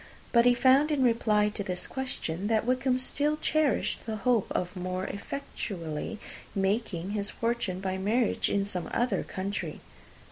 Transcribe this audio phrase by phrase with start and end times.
[0.31, 4.75] But he found, in reply to this question, that Wickham still cherished the hope of
[4.75, 6.17] more effectually
[6.55, 9.79] making his fortune by marriage, in some other country.